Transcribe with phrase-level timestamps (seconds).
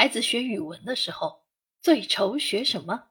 [0.00, 1.44] 孩子学语文的时候，
[1.82, 3.10] 最愁学什么？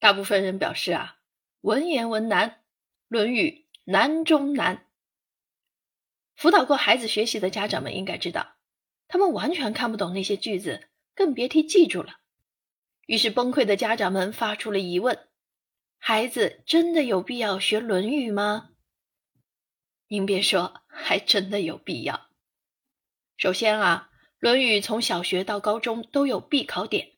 [0.00, 1.20] 大部分人表示啊，
[1.60, 2.50] 文言文难，
[3.06, 4.88] 《论语》难中难。
[6.34, 8.56] 辅导过孩子学习的家长们应该知道，
[9.06, 12.18] 他们完全看不懂那些句子，更别提记住了。
[13.06, 15.28] 于是崩溃的家长们发出了疑问：
[15.98, 18.70] 孩子真的有必要学《论语》吗？
[20.08, 22.28] 您别说，还真的有必要。
[23.36, 27.12] 首先啊，《论语》从小学到高中都有必考点。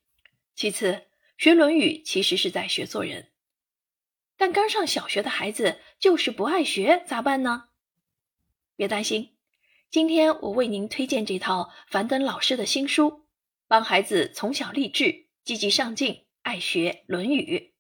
[0.55, 1.07] 其次，
[1.37, 3.31] 学《论语》其实是在学做人。
[4.37, 7.71] 但刚上小学的孩子就是不爱学，咋办呢？
[8.77, 9.37] 别担心，
[9.91, 13.27] 今天我为您推荐这套樊登老师的新书，
[13.67, 15.27] 帮孩子从小励志。
[15.45, 17.73] 积极上进，爱学《论语》。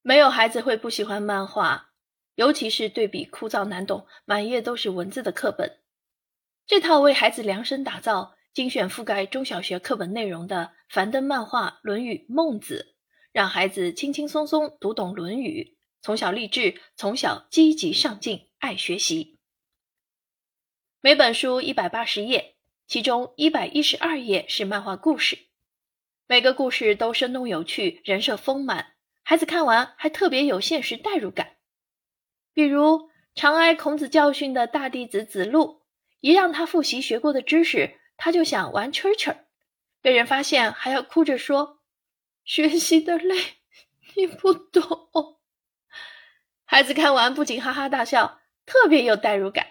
[0.00, 1.92] 没有孩子会不喜欢漫画，
[2.36, 5.83] 尤其是对比枯燥难懂、满页都是文字的课本。
[6.66, 12.94] 这套为孩子量身打造、精选覆盖中小学课本内容的樊登漫画《论语》《孟子》，
[13.32, 19.38] 让孩子轻轻松松读懂《论语》，从小励志，从小积极上进，爱学习。
[21.00, 22.52] 每本书一百八十页。
[22.86, 25.46] 其中一百一十二页是漫画故事，
[26.26, 31.56] 每个故事都生动有趣，人设丰满，孩子看完还特别有现实代入感。
[32.52, 35.83] 比如常挨孔子教训的大弟子子路，
[36.24, 39.44] 一让他复习学过的知识，他就想玩蛐蛐儿，
[40.00, 41.80] 被人发现还要哭着说
[42.46, 43.36] ：“学习的累，
[44.16, 45.36] 你不懂。”
[46.64, 49.66] 孩子看完不仅哈哈大笑，特别有代入感。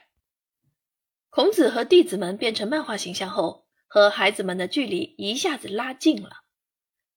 [1.32, 6.44] 孔子和弟子们变成漫画形象后，和孩子们的距离一下子拉近了。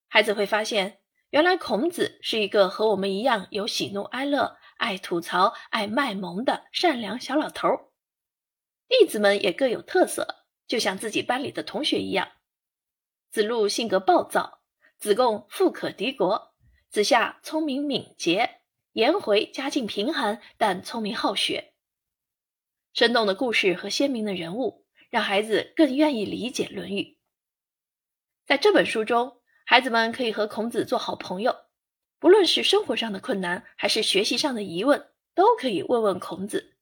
[0.09, 7.81] 孩子会发现，原来孔子是一个和我们一样有喜怒哀乐、爱吐槽、爱卖萌的善良小老头儿。
[8.89, 12.29] 弟子们也各有特色，就像自己班里的同学一样。
[13.31, 14.61] 子路性格暴躁，
[14.99, 16.55] 子贡富可敌国，
[16.89, 18.61] 子夏聪明敏捷，
[18.93, 21.75] 颜回家境贫寒但聪明好学。
[22.95, 27.03] 生动的故事和鲜明的人物，让孩子更愿意理解《论语》。
[28.47, 31.55] 在这本书中，孩子们可以和孔子做好朋友，
[32.19, 36.76] 不论是生活上的困难，还是学习上的疑问，都可以问问孔子。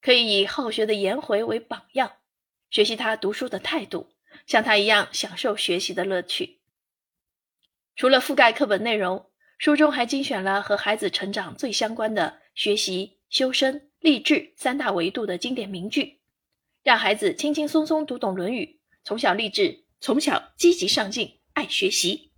[0.00, 2.12] 可以以好学的颜回为榜样，
[2.70, 4.10] 学习他读书的态度，
[4.46, 6.60] 像他一样享受学习的乐趣。
[7.96, 13.86] 除了覆盖课本内容，书中还精选了和孩子成长最相关的学习、修身。
[14.00, 16.20] 励志三大维度的经典名句，
[16.82, 18.64] 让孩子轻轻松松读懂《论语》，
[19.04, 22.29] 从小励志，从小积极上进，爱学习。